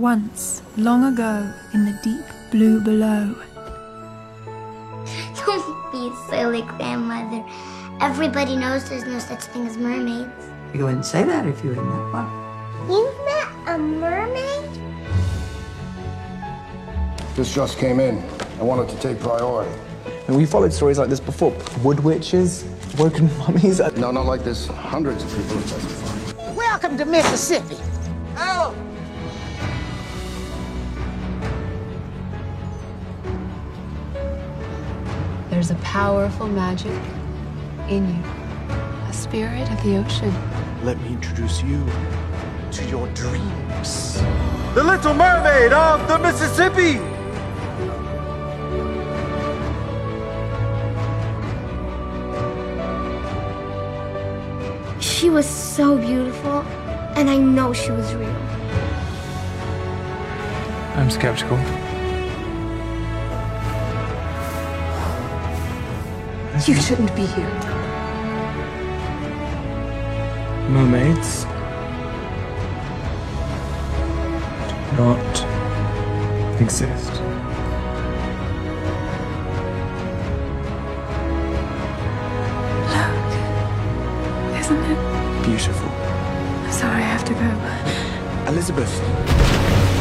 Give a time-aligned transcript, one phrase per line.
[0.00, 3.34] Once, long ago, in the deep blue below.
[5.44, 7.44] Don't be silly, grandmother.
[8.00, 10.48] Everybody knows there's no such thing as mermaids.
[10.72, 12.86] You wouldn't say that if you were in that far.
[12.88, 14.70] You met a mermaid?
[17.36, 18.24] This just came in.
[18.58, 19.78] I wanted to take priority.
[20.28, 21.54] And we followed stories like this before.
[21.82, 22.64] Wood witches,
[22.98, 23.80] woken mummies.
[23.98, 24.66] No, not like this.
[24.66, 26.56] Hundreds of people have testified.
[26.56, 27.76] Welcome to Mississippi.
[28.38, 28.74] Oh!
[35.60, 36.98] There's a powerful magic
[37.86, 38.24] in you,
[39.10, 40.34] a spirit of the ocean.
[40.82, 41.84] Let me introduce you
[42.72, 44.22] to your dreams.
[44.72, 46.98] The Little Mermaid of the Mississippi!
[54.98, 56.62] She was so beautiful,
[57.18, 58.30] and I know she was real.
[60.96, 61.58] I'm skeptical.
[66.66, 67.48] You shouldn't be here.
[70.68, 71.44] Mermaids
[74.68, 75.46] do not
[76.60, 77.12] exist.
[82.92, 83.30] Look.
[84.60, 85.00] Isn't it?
[85.46, 85.88] Beautiful.
[85.88, 88.50] I'm sorry, I have to go.
[88.52, 89.99] Elizabeth.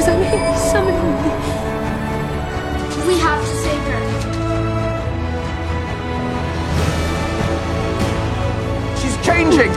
[0.00, 0.50] Knows I'm here.
[0.86, 0.92] Me.
[3.06, 4.02] We have to save her.
[8.96, 9.72] She's changing!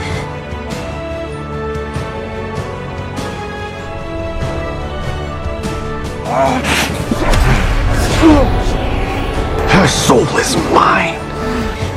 [9.68, 11.18] Her soul is mine.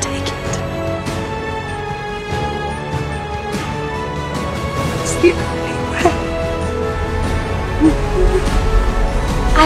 [0.02, 0.34] Take it.
[5.02, 5.67] It's the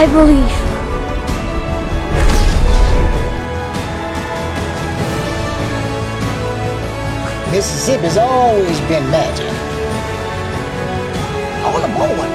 [0.02, 0.50] I believe.
[8.00, 9.46] has always been magic.
[11.62, 12.32] I want to All one.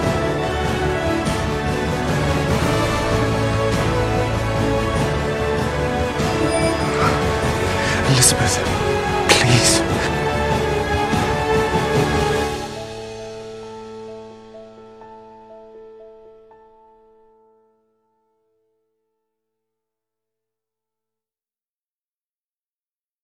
[8.13, 8.55] Elizabeth,
[9.28, 9.86] please.